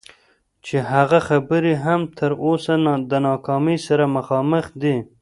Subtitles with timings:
[0.65, 2.73] چې هغه خبرې هم تر اوسه
[3.11, 4.95] د ناکامۍ سره مخامخ دي.